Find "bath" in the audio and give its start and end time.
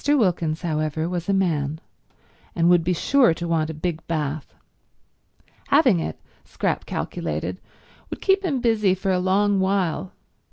4.07-4.51